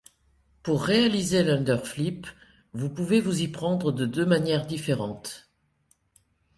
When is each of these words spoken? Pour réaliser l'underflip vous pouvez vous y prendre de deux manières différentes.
Pour 0.63 0.81
réaliser 0.85 1.43
l'underflip 1.43 2.25
vous 2.73 2.89
pouvez 2.89 3.21
vous 3.21 3.43
y 3.43 3.49
prendre 3.49 3.91
de 3.91 4.07
deux 4.07 4.25
manières 4.25 4.65
différentes. 4.65 5.51